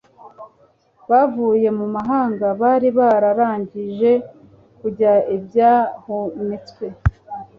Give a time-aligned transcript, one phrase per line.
[1.09, 4.11] bavuye mu mahanga bari bararangije
[4.79, 6.85] kurya ibyahunitswe